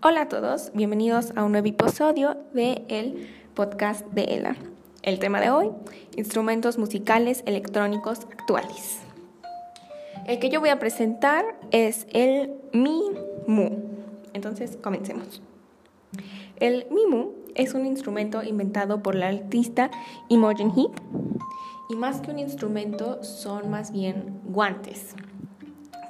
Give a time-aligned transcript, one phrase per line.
[0.00, 4.54] Hola a todos, bienvenidos a un nuevo episodio de el podcast de Ela.
[5.02, 5.72] El tema de hoy,
[6.14, 9.00] instrumentos musicales electrónicos actuales.
[10.24, 13.02] El que yo voy a presentar es el Mi
[13.48, 13.70] Mu.
[14.34, 15.42] Entonces, comencemos.
[16.60, 19.90] El Mi Mu es un instrumento inventado por la artista
[20.28, 20.92] Imogen Heap
[21.88, 25.16] y más que un instrumento son más bien guantes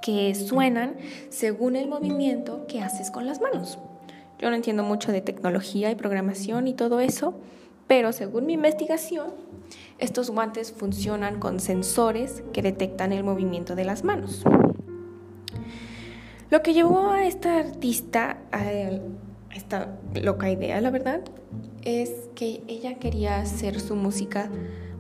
[0.03, 0.96] que suenan
[1.29, 3.79] según el movimiento que haces con las manos.
[4.38, 7.34] Yo no entiendo mucho de tecnología y programación y todo eso,
[7.87, 9.33] pero según mi investigación,
[9.98, 14.45] estos guantes funcionan con sensores que detectan el movimiento de las manos.
[16.51, 18.71] Lo que llevó a esta artista a
[19.55, 21.23] esta loca idea, la verdad,
[21.83, 24.51] es que ella quería hacer su música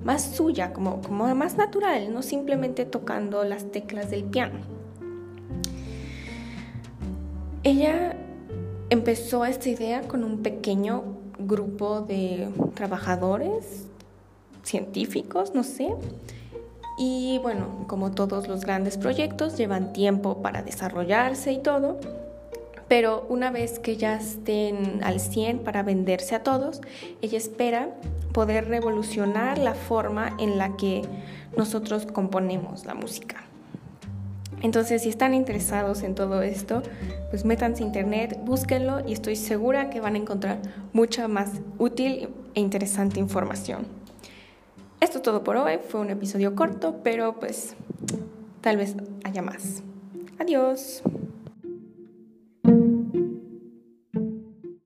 [0.04, 4.77] más suya, como, como más natural, no simplemente tocando las teclas del piano.
[7.68, 8.16] Ella
[8.88, 11.04] empezó esta idea con un pequeño
[11.38, 13.84] grupo de trabajadores,
[14.62, 15.94] científicos, no sé.
[16.98, 22.00] Y bueno, como todos los grandes proyectos, llevan tiempo para desarrollarse y todo.
[22.88, 26.80] Pero una vez que ya estén al 100 para venderse a todos,
[27.20, 27.90] ella espera
[28.32, 31.02] poder revolucionar la forma en la que
[31.54, 33.44] nosotros componemos la música.
[34.62, 36.82] Entonces, si están interesados en todo esto,
[37.30, 40.60] pues métanse a internet, búsquenlo y estoy segura que van a encontrar
[40.92, 43.86] mucha más útil e interesante información.
[45.00, 47.76] Esto es todo por hoy, fue un episodio corto, pero pues
[48.60, 49.82] tal vez haya más.
[50.38, 51.02] Adiós.